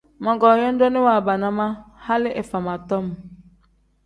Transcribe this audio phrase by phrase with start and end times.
[0.23, 1.67] Mogoo yodooni waabana ma
[2.05, 3.05] hali ifama tom.